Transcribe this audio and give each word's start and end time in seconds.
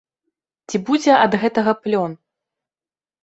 Ці 0.69 0.77
будзе 0.87 1.11
ад 1.25 1.37
гэтага 1.43 1.71
плён? 1.83 2.11